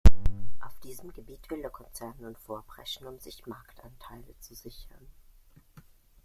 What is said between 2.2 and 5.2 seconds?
vorpreschen, um sich Marktanteile zu sichern.